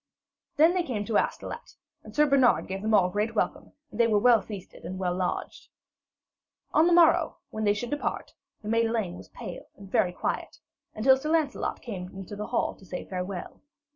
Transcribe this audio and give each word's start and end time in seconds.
Then 0.55 0.73
they 0.73 0.81
came 0.81 1.05
to 1.05 1.17
Astolat, 1.19 1.75
and 2.03 2.15
Sir 2.15 2.25
Bernard 2.25 2.67
gave 2.67 2.81
them 2.81 2.95
all 2.95 3.11
great 3.11 3.35
welcome, 3.35 3.73
and 3.91 3.99
they 3.99 4.07
were 4.07 4.17
well 4.17 4.41
feasted 4.41 4.83
and 4.83 4.97
well 4.97 5.13
lodged. 5.13 5.67
On 6.73 6.87
the 6.87 6.91
morrow, 6.91 7.37
when 7.51 7.65
they 7.65 7.75
should 7.75 7.91
depart, 7.91 8.33
the 8.63 8.67
maid 8.67 8.87
Elaine 8.87 9.15
was 9.15 9.29
pale 9.29 9.67
and 9.77 9.91
very 9.91 10.11
quiet, 10.11 10.57
until 10.95 11.17
Sir 11.17 11.29
Lancelot 11.29 11.83
came 11.83 12.09
into 12.15 12.35
the 12.35 12.47
hall 12.47 12.73
to 12.77 12.83
say 12.83 13.05
farewell. 13.05 13.61